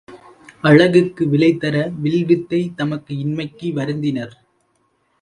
[0.63, 4.33] அழகுக்கு விலைதர வில் வித்தை தமக்கு இன்மைக்கு வருந்தினர்.